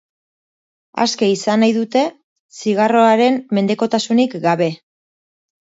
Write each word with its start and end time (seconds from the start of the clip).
Aske 1.05 1.29
izan 1.33 1.61
nahi 1.65 1.75
dute, 1.77 2.03
zigarroaren 2.63 3.41
mendekotasunik 3.59 4.39
gabe. 4.49 4.75